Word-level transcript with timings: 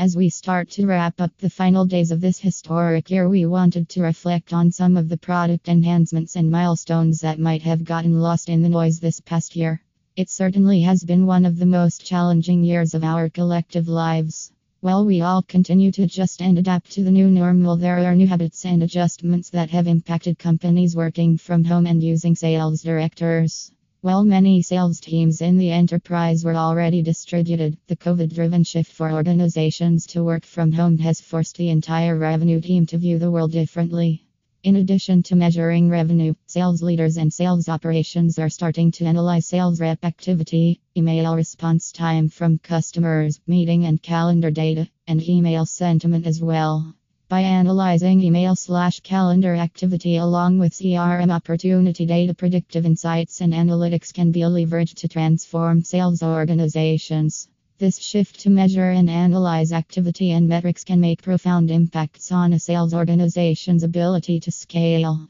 As 0.00 0.16
we 0.16 0.28
start 0.28 0.70
to 0.70 0.86
wrap 0.86 1.20
up 1.20 1.36
the 1.38 1.50
final 1.50 1.84
days 1.84 2.12
of 2.12 2.20
this 2.20 2.38
historic 2.38 3.10
year, 3.10 3.28
we 3.28 3.46
wanted 3.46 3.88
to 3.88 4.02
reflect 4.02 4.52
on 4.52 4.70
some 4.70 4.96
of 4.96 5.08
the 5.08 5.16
product 5.16 5.68
enhancements 5.68 6.36
and 6.36 6.48
milestones 6.48 7.20
that 7.22 7.40
might 7.40 7.62
have 7.62 7.82
gotten 7.82 8.20
lost 8.20 8.48
in 8.48 8.62
the 8.62 8.68
noise 8.68 9.00
this 9.00 9.18
past 9.18 9.56
year. 9.56 9.82
It 10.14 10.30
certainly 10.30 10.82
has 10.82 11.02
been 11.02 11.26
one 11.26 11.44
of 11.44 11.58
the 11.58 11.66
most 11.66 12.06
challenging 12.06 12.62
years 12.62 12.94
of 12.94 13.02
our 13.02 13.28
collective 13.28 13.88
lives. 13.88 14.52
While 14.82 15.04
we 15.04 15.20
all 15.20 15.42
continue 15.42 15.90
to 15.90 16.04
adjust 16.04 16.42
and 16.42 16.56
adapt 16.60 16.92
to 16.92 17.02
the 17.02 17.10
new 17.10 17.28
normal, 17.28 17.76
there 17.76 17.98
are 17.98 18.14
new 18.14 18.28
habits 18.28 18.64
and 18.64 18.84
adjustments 18.84 19.50
that 19.50 19.70
have 19.70 19.88
impacted 19.88 20.38
companies 20.38 20.94
working 20.94 21.38
from 21.38 21.64
home 21.64 21.88
and 21.88 22.00
using 22.00 22.36
sales 22.36 22.82
directors. 22.82 23.72
While 24.00 24.24
many 24.24 24.62
sales 24.62 25.00
teams 25.00 25.40
in 25.40 25.58
the 25.58 25.72
enterprise 25.72 26.44
were 26.44 26.54
already 26.54 27.02
distributed, 27.02 27.78
the 27.88 27.96
COVID 27.96 28.32
driven 28.32 28.62
shift 28.62 28.92
for 28.92 29.10
organizations 29.10 30.06
to 30.06 30.22
work 30.22 30.44
from 30.44 30.70
home 30.70 30.98
has 30.98 31.20
forced 31.20 31.56
the 31.56 31.70
entire 31.70 32.16
revenue 32.16 32.60
team 32.60 32.86
to 32.86 32.98
view 32.98 33.18
the 33.18 33.32
world 33.32 33.50
differently. 33.50 34.24
In 34.62 34.76
addition 34.76 35.24
to 35.24 35.34
measuring 35.34 35.90
revenue, 35.90 36.34
sales 36.46 36.80
leaders 36.80 37.16
and 37.16 37.32
sales 37.32 37.68
operations 37.68 38.38
are 38.38 38.48
starting 38.48 38.92
to 38.92 39.04
analyze 39.04 39.46
sales 39.46 39.80
rep 39.80 40.04
activity, 40.04 40.80
email 40.96 41.34
response 41.34 41.90
time 41.90 42.28
from 42.28 42.58
customers, 42.58 43.40
meeting 43.48 43.84
and 43.84 44.00
calendar 44.00 44.52
data, 44.52 44.88
and 45.08 45.28
email 45.28 45.66
sentiment 45.66 46.24
as 46.24 46.40
well. 46.40 46.94
By 47.28 47.42
analyzing 47.42 48.22
email 48.22 48.56
slash 48.56 49.00
calendar 49.00 49.54
activity 49.54 50.16
along 50.16 50.60
with 50.60 50.72
CRM 50.72 51.30
opportunity 51.30 52.06
data, 52.06 52.32
predictive 52.32 52.86
insights 52.86 53.42
and 53.42 53.52
analytics 53.52 54.14
can 54.14 54.32
be 54.32 54.40
leveraged 54.40 54.94
to 55.00 55.08
transform 55.08 55.82
sales 55.82 56.22
organizations. 56.22 57.46
This 57.76 57.98
shift 57.98 58.40
to 58.40 58.50
measure 58.50 58.88
and 58.92 59.10
analyze 59.10 59.72
activity 59.72 60.30
and 60.30 60.48
metrics 60.48 60.84
can 60.84 61.00
make 61.00 61.20
profound 61.20 61.70
impacts 61.70 62.32
on 62.32 62.54
a 62.54 62.58
sales 62.58 62.94
organization's 62.94 63.82
ability 63.82 64.40
to 64.40 64.50
scale. 64.50 65.28